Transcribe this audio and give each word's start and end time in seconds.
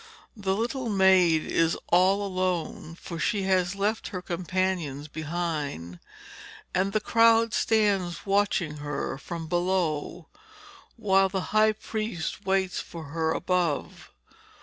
The 0.35 0.55
little 0.55 0.89
maid 0.89 1.45
is 1.45 1.77
all 1.91 2.25
alone, 2.25 2.95
for 2.99 3.19
she 3.19 3.43
has 3.43 3.75
left 3.75 4.07
her 4.07 4.19
companions 4.23 5.07
behind, 5.07 5.99
and 6.73 6.91
the 6.91 6.99
crowd 6.99 7.53
stands 7.53 8.25
watching 8.25 8.77
her 8.77 9.19
from 9.19 9.45
below, 9.45 10.27
while 10.95 11.29
the 11.29 11.41
high 11.53 11.73
priest 11.73 12.47
waits 12.47 12.79
for 12.79 13.09
her 13.13 13.31
above. 13.31 14.09